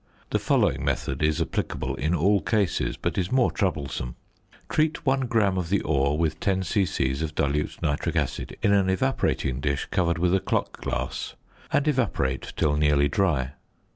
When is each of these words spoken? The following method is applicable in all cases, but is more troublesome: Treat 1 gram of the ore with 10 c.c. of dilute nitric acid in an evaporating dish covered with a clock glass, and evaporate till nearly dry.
The 0.31 0.39
following 0.39 0.83
method 0.83 1.21
is 1.21 1.39
applicable 1.39 1.93
in 1.93 2.15
all 2.15 2.41
cases, 2.41 2.97
but 2.97 3.19
is 3.19 3.31
more 3.31 3.51
troublesome: 3.51 4.15
Treat 4.67 5.05
1 5.05 5.27
gram 5.27 5.59
of 5.59 5.69
the 5.69 5.81
ore 5.83 6.17
with 6.17 6.39
10 6.39 6.63
c.c. 6.63 7.11
of 7.23 7.35
dilute 7.35 7.79
nitric 7.83 8.15
acid 8.15 8.57
in 8.63 8.73
an 8.73 8.89
evaporating 8.89 9.59
dish 9.59 9.85
covered 9.91 10.17
with 10.17 10.33
a 10.33 10.39
clock 10.39 10.81
glass, 10.81 11.35
and 11.71 11.87
evaporate 11.87 12.51
till 12.57 12.75
nearly 12.77 13.09
dry. 13.09 13.51